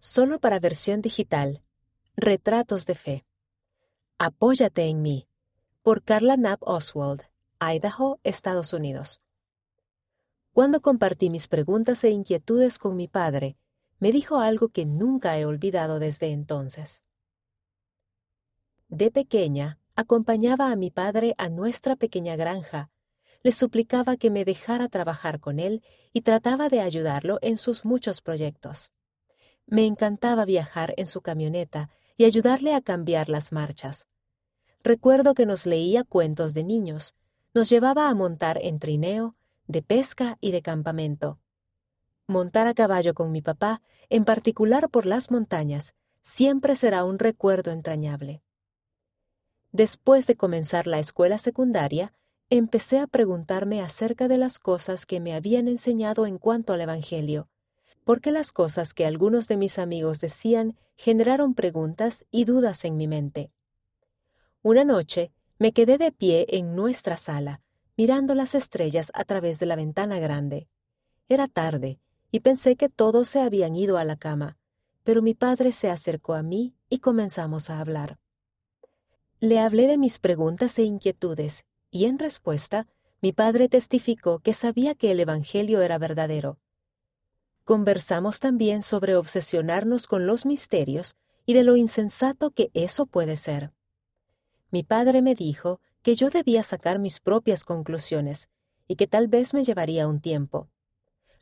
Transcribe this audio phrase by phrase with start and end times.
[0.00, 1.62] solo para versión digital.
[2.16, 3.24] Retratos de Fe.
[4.18, 5.28] Apóyate en mí.
[5.82, 7.22] Por Carla Knapp Oswald,
[7.60, 9.20] Idaho, Estados Unidos.
[10.52, 13.56] Cuando compartí mis preguntas e inquietudes con mi padre,
[13.98, 17.04] me dijo algo que nunca he olvidado desde entonces.
[18.88, 22.90] De pequeña, acompañaba a mi padre a nuestra pequeña granja.
[23.42, 25.82] Le suplicaba que me dejara trabajar con él
[26.12, 28.92] y trataba de ayudarlo en sus muchos proyectos.
[29.70, 34.08] Me encantaba viajar en su camioneta y ayudarle a cambiar las marchas.
[34.82, 37.14] Recuerdo que nos leía cuentos de niños,
[37.54, 39.36] nos llevaba a montar en trineo,
[39.68, 41.38] de pesca y de campamento.
[42.26, 47.70] Montar a caballo con mi papá, en particular por las montañas, siempre será un recuerdo
[47.70, 48.42] entrañable.
[49.70, 52.12] Después de comenzar la escuela secundaria,
[52.48, 57.48] empecé a preguntarme acerca de las cosas que me habían enseñado en cuanto al Evangelio,
[58.04, 63.06] porque las cosas que algunos de mis amigos decían generaron preguntas y dudas en mi
[63.06, 63.50] mente.
[64.62, 67.60] Una noche me quedé de pie en nuestra sala,
[67.96, 70.68] mirando las estrellas a través de la ventana grande.
[71.28, 74.56] Era tarde, y pensé que todos se habían ido a la cama,
[75.04, 78.18] pero mi padre se acercó a mí y comenzamos a hablar.
[79.40, 82.86] Le hablé de mis preguntas e inquietudes, y en respuesta,
[83.22, 86.58] mi padre testificó que sabía que el Evangelio era verdadero.
[87.64, 91.16] Conversamos también sobre obsesionarnos con los misterios
[91.46, 93.72] y de lo insensato que eso puede ser.
[94.70, 98.48] Mi padre me dijo que yo debía sacar mis propias conclusiones
[98.88, 100.68] y que tal vez me llevaría un tiempo.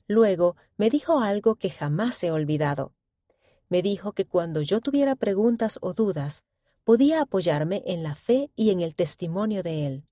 [0.06, 2.94] Luego me dijo algo que jamás he olvidado.
[3.69, 6.44] Me dijo que cuando yo tuviera preguntas o dudas,
[6.84, 10.05] podía apoyarme en la fe y en el testimonio de él.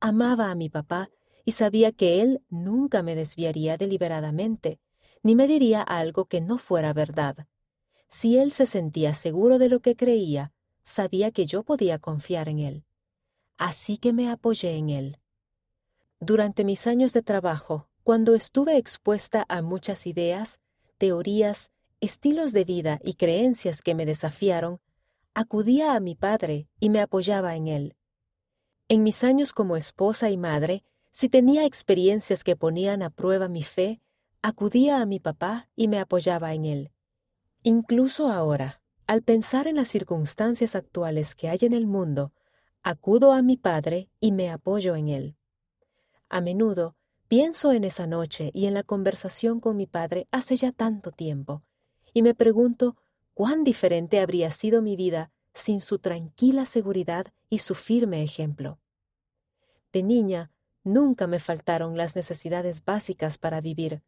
[0.00, 1.10] Amaba a mi papá
[1.44, 4.80] y sabía que él nunca me desviaría deliberadamente,
[5.22, 7.46] ni me diría algo que no fuera verdad.
[8.08, 10.52] Si él se sentía seguro de lo que creía,
[10.82, 12.84] sabía que yo podía confiar en él
[13.58, 15.18] así que me apoyé en él.
[16.20, 20.60] Durante mis años de trabajo, cuando estuve expuesta a muchas ideas,
[20.96, 21.70] teorías,
[22.00, 24.80] estilos de vida y creencias que me desafiaron,
[25.34, 27.96] acudía a mi padre y me apoyaba en él.
[28.88, 33.62] En mis años como esposa y madre, si tenía experiencias que ponían a prueba mi
[33.62, 34.00] fe,
[34.42, 36.92] acudía a mi papá y me apoyaba en él.
[37.62, 42.32] Incluso ahora, al pensar en las circunstancias actuales que hay en el mundo,
[42.82, 45.36] acudo a mi padre y me apoyo en él.
[46.28, 46.94] A menudo
[47.26, 51.62] pienso en esa noche y en la conversación con mi padre hace ya tanto tiempo,
[52.14, 52.96] y me pregunto
[53.34, 58.78] cuán diferente habría sido mi vida sin su tranquila seguridad y su firme ejemplo.
[59.92, 60.50] De niña,
[60.84, 64.02] nunca me faltaron las necesidades básicas para vivir,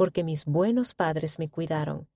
[0.00, 2.08] porque mis buenos padres me cuidaron,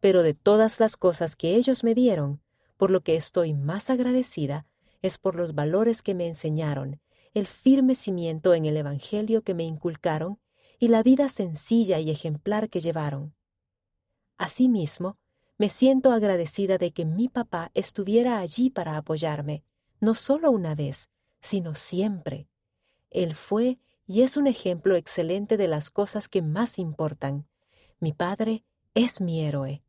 [0.00, 2.40] pero de todas las cosas que ellos me dieron,
[2.78, 4.64] por lo que estoy más agradecida
[5.02, 6.98] es por los valores que me enseñaron,
[7.34, 10.40] el firme cimiento en el Evangelio que me inculcaron
[10.78, 13.34] y la vida sencilla y ejemplar que llevaron.
[14.38, 15.18] Asimismo,
[15.58, 19.62] me siento agradecida de que mi papá estuviera allí para apoyarme,
[20.00, 21.10] no solo una vez,
[21.42, 22.48] sino siempre.
[23.10, 27.46] Él fue y es un ejemplo excelente de las cosas que más importan.
[27.98, 29.82] Mi padre es mi héroe.